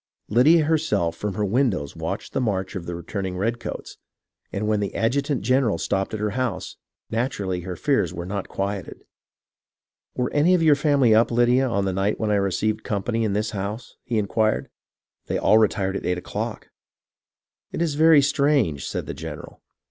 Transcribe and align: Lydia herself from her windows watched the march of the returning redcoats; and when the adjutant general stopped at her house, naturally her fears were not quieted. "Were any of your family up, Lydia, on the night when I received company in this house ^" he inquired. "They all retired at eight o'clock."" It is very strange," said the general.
Lydia 0.29 0.63
herself 0.63 1.15
from 1.15 1.35
her 1.35 1.45
windows 1.45 1.95
watched 1.95 2.33
the 2.33 2.41
march 2.41 2.75
of 2.75 2.87
the 2.87 2.95
returning 2.95 3.37
redcoats; 3.37 3.97
and 4.51 4.67
when 4.67 4.79
the 4.79 4.95
adjutant 4.95 5.43
general 5.43 5.77
stopped 5.77 6.11
at 6.15 6.19
her 6.19 6.31
house, 6.31 6.75
naturally 7.11 7.59
her 7.59 7.75
fears 7.75 8.11
were 8.11 8.25
not 8.25 8.47
quieted. 8.47 9.03
"Were 10.15 10.33
any 10.33 10.55
of 10.55 10.63
your 10.63 10.73
family 10.73 11.13
up, 11.13 11.29
Lydia, 11.29 11.67
on 11.69 11.85
the 11.85 11.93
night 11.93 12.19
when 12.19 12.31
I 12.31 12.35
received 12.37 12.83
company 12.83 13.23
in 13.23 13.33
this 13.33 13.51
house 13.51 13.91
^" 13.95 13.95
he 14.03 14.17
inquired. 14.17 14.69
"They 15.27 15.37
all 15.37 15.59
retired 15.59 15.95
at 15.95 16.03
eight 16.07 16.17
o'clock."" 16.17 16.69
It 17.71 17.79
is 17.79 17.93
very 17.93 18.23
strange," 18.23 18.87
said 18.87 19.05
the 19.05 19.13
general. 19.13 19.61